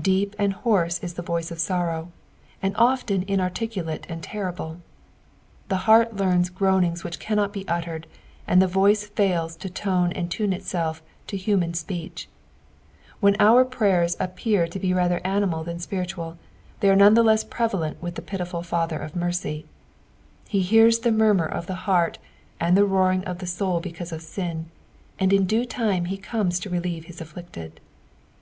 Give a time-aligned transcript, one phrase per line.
[0.00, 2.12] Deep and hoarse is the voiee of sorrow,
[2.62, 4.76] and often inarticulate and terrible.
[5.66, 8.06] The heart teams groanings which cannot be uttered,
[8.46, 12.28] and the voice fails to tone and tune itself to human speech.
[13.18, 16.38] When our prayers appear to be rather animal than spiritual,
[16.78, 19.66] they are none the less prevalent with the pitiful Father of mercy.
[20.46, 22.18] He hears the murmur of the heart
[22.60, 24.66] and the roaring of the soul because of sin,
[25.18, 27.80] and in due time he cornea to relieve his afflicted.